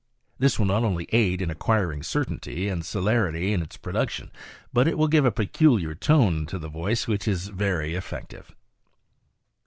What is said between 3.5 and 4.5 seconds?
in its production,